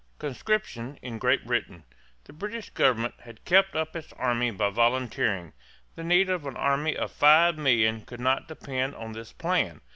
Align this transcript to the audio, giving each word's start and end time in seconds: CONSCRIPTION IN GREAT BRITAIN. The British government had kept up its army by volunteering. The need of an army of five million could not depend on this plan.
CONSCRIPTION 0.17 0.97
IN 1.03 1.19
GREAT 1.19 1.45
BRITAIN. 1.45 1.83
The 2.23 2.33
British 2.33 2.71
government 2.71 3.13
had 3.19 3.45
kept 3.45 3.75
up 3.75 3.95
its 3.95 4.11
army 4.13 4.49
by 4.49 4.71
volunteering. 4.71 5.53
The 5.93 6.03
need 6.03 6.27
of 6.27 6.47
an 6.47 6.57
army 6.57 6.95
of 6.97 7.11
five 7.11 7.55
million 7.55 8.01
could 8.05 8.19
not 8.19 8.47
depend 8.47 8.95
on 8.95 9.11
this 9.11 9.31
plan. 9.31 9.81